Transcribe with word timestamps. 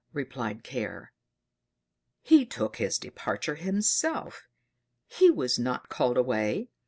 replied 0.13 0.63
Care. 0.63 1.13
"He 2.23 2.43
took 2.43 2.77
his 2.77 2.97
departure 2.97 3.53
himself; 3.53 4.47
he 5.05 5.29
was 5.29 5.59
not 5.59 5.89
called 5.89 6.17
away. 6.17 6.69